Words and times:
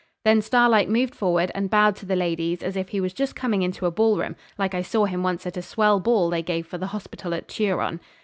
Then 0.25 0.41
Starlight 0.41 0.89
moved 0.89 1.13
forward 1.13 1.51
and 1.53 1.69
bowed 1.69 1.95
to 1.97 2.07
the 2.07 2.15
ladies 2.15 2.63
as 2.63 2.75
if 2.75 2.89
he 2.89 2.99
was 2.99 3.13
just 3.13 3.35
coming 3.35 3.61
into 3.61 3.85
a 3.85 3.91
ballroom, 3.91 4.35
like 4.57 4.73
I 4.73 4.81
saw 4.81 5.05
him 5.05 5.21
once 5.21 5.45
at 5.45 5.57
a 5.57 5.61
swell 5.61 5.99
ball 5.99 6.31
they 6.31 6.41
gave 6.41 6.65
for 6.65 6.79
the 6.79 6.87
hospital 6.87 7.35
at 7.35 7.47
Turon. 7.47 7.99